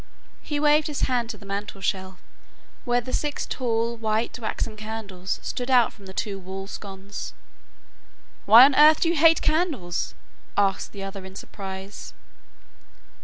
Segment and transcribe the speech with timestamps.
[0.41, 2.17] He waved his hand to the mantle shelf
[2.85, 7.35] where the six tall, white, waxen candles stood out from two wall sconces.
[8.47, 10.15] "Why on earth do you hate candles?"
[10.57, 12.15] asked the other in surprise.